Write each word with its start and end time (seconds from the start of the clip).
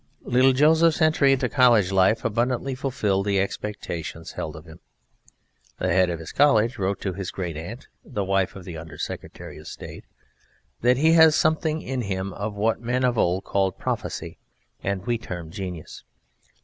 Little 0.23 0.51
Joseph's 0.53 0.99
entry 0.99 1.31
into 1.31 1.47
college 1.47 1.91
life 1.91 2.25
abundantly 2.25 2.73
fulfilled 2.73 3.27
the 3.27 3.39
expectations 3.39 4.31
held 4.31 4.55
of 4.55 4.65
him. 4.65 4.79
The 5.77 5.89
head 5.93 6.09
of 6.09 6.17
his 6.17 6.31
college 6.31 6.79
wrote 6.79 6.99
to 7.01 7.13
his 7.13 7.29
great 7.29 7.55
aunt 7.55 7.87
(the 8.03 8.23
wife 8.23 8.55
of 8.55 8.63
the 8.65 8.77
Under 8.77 8.97
Secretary 8.97 9.59
of 9.59 9.67
State)"... 9.67 10.05
he 10.83 11.11
has 11.11 11.35
something 11.35 11.83
in 11.83 12.01
him 12.01 12.33
of 12.33 12.55
what 12.55 12.81
men 12.81 13.03
of 13.03 13.15
Old 13.15 13.43
called 13.43 13.77
prophecy 13.77 14.39
and 14.81 15.05
we 15.05 15.19
term 15.19 15.51
genius 15.51 16.03